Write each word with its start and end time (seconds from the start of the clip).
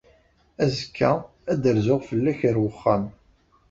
Azekka, 0.63 1.11
ad 1.51 1.57
d-rzuɣ 1.63 1.99
fell-ak 2.09 2.39
ɣer 2.45 2.55
uxxam. 2.67 3.03